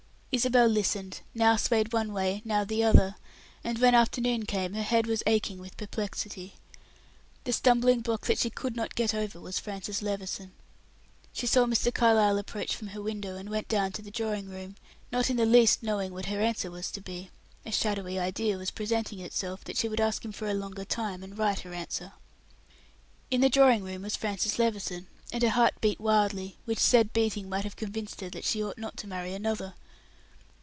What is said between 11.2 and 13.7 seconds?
She saw Mr. Carlyle approach from her window, and went